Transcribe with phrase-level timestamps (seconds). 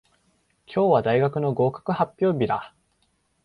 [0.65, 2.73] 今日は大学の合格発表日だ。